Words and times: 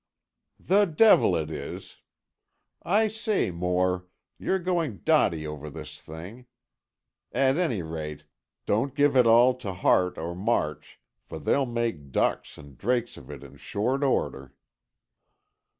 "The 0.59 0.85
devil 0.85 1.35
it 1.35 1.51
is! 1.51 1.97
I 2.81 3.07
say, 3.07 3.51
Moore, 3.51 4.07
you're 4.39 4.57
going 4.57 5.01
dotty 5.05 5.45
over 5.45 5.69
this 5.69 6.01
thing. 6.01 6.47
At 7.31 7.57
any 7.57 7.83
rate, 7.83 8.23
don't 8.65 8.95
give 8.95 9.15
it 9.15 9.27
all 9.27 9.53
to 9.57 9.71
Hart 9.73 10.17
or 10.17 10.33
March, 10.35 10.99
for 11.21 11.37
they'll 11.37 11.67
make 11.67 12.11
ducks 12.11 12.57
and 12.57 12.79
drakes 12.79 13.15
of 13.15 13.29
it 13.29 13.43
in 13.43 13.57
short 13.57 14.01
order." 14.03 14.55